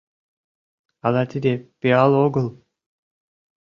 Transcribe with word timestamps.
Але 1.05 1.21
тиде 1.31 1.53
пиал 1.79 2.11
огыл?.. 2.25 2.47